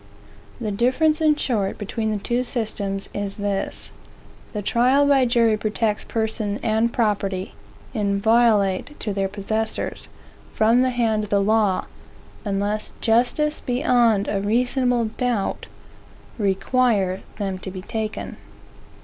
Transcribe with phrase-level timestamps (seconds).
[0.59, 3.91] The difference, in short, between the two systems, is this.
[4.51, 7.53] The trial by jury protects person and property,
[7.93, 10.07] inviolate to their possessors,
[10.53, 11.85] from the hand of the law,
[12.43, 15.67] unless justice, beyond a reasonable doubt,
[16.39, 18.37] require them to be taken.